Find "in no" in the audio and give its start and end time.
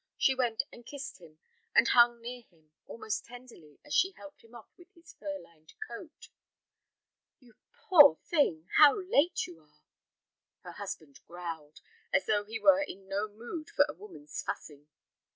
12.81-13.27